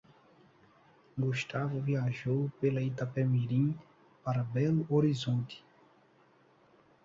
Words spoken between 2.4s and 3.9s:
pela Itapemirim